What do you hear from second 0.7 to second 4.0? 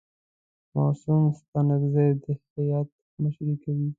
معصوم ستانکزی د هیات مشري کوي.